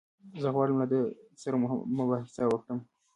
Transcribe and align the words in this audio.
زه 0.41 0.47
غواړم 0.55 0.77
له 0.81 0.87
ده 0.91 0.99
سره 1.41 1.55
مباحثه 1.97 2.43
وکړم. 2.47 2.79